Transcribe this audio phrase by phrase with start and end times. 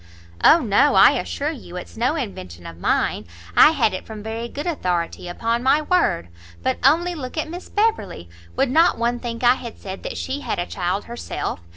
[0.43, 4.47] "O no, I assure you, it's no invention of mine; I had it from very
[4.47, 6.29] good authority upon my word.
[6.63, 8.27] But only look at Miss Beverley!
[8.55, 11.59] would not one think I had said that she had a child herself?